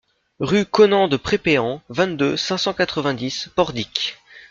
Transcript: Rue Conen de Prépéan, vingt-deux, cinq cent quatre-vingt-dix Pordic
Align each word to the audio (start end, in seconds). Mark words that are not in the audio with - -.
Rue 0.39 0.65
Conen 0.65 1.07
de 1.07 1.15
Prépéan, 1.15 1.83
vingt-deux, 1.89 2.35
cinq 2.35 2.57
cent 2.57 2.73
quatre-vingt-dix 2.73 3.49
Pordic 3.55 4.17